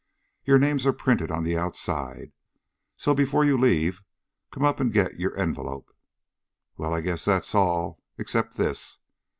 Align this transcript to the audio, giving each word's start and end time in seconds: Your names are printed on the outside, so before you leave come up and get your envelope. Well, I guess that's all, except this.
Your 0.45 0.57
names 0.57 0.87
are 0.87 0.93
printed 0.93 1.29
on 1.29 1.43
the 1.43 1.55
outside, 1.55 2.31
so 2.97 3.13
before 3.13 3.43
you 3.45 3.55
leave 3.55 4.01
come 4.49 4.63
up 4.63 4.79
and 4.79 4.91
get 4.91 5.19
your 5.19 5.37
envelope. 5.37 5.95
Well, 6.75 6.91
I 6.91 7.01
guess 7.01 7.23
that's 7.25 7.53
all, 7.53 8.01
except 8.17 8.57
this. 8.57 8.97